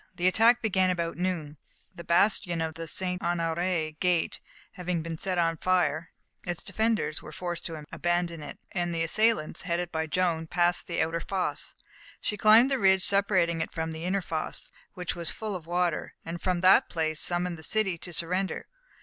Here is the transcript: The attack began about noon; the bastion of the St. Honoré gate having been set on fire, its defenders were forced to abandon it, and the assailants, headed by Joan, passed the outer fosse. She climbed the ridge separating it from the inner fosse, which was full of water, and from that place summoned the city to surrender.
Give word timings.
The 0.15 0.25
attack 0.27 0.63
began 0.63 0.89
about 0.89 1.15
noon; 1.15 1.57
the 1.93 2.03
bastion 2.03 2.59
of 2.59 2.73
the 2.73 2.87
St. 2.87 3.21
Honoré 3.21 3.99
gate 3.99 4.39
having 4.71 5.03
been 5.03 5.15
set 5.15 5.37
on 5.37 5.57
fire, 5.57 6.09
its 6.43 6.63
defenders 6.63 7.21
were 7.21 7.31
forced 7.31 7.67
to 7.67 7.85
abandon 7.91 8.41
it, 8.41 8.57
and 8.71 8.95
the 8.95 9.03
assailants, 9.03 9.61
headed 9.61 9.91
by 9.91 10.07
Joan, 10.07 10.47
passed 10.47 10.87
the 10.87 11.03
outer 11.03 11.19
fosse. 11.21 11.75
She 12.19 12.35
climbed 12.35 12.71
the 12.71 12.79
ridge 12.79 13.05
separating 13.05 13.61
it 13.61 13.71
from 13.71 13.91
the 13.91 14.03
inner 14.05 14.23
fosse, 14.23 14.71
which 14.95 15.13
was 15.15 15.29
full 15.29 15.55
of 15.55 15.67
water, 15.67 16.15
and 16.25 16.41
from 16.41 16.61
that 16.61 16.89
place 16.89 17.19
summoned 17.19 17.55
the 17.59 17.61
city 17.61 17.99
to 17.99 18.11
surrender. 18.11 18.65